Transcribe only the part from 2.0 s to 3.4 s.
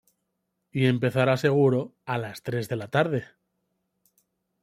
a las tres de la tarde".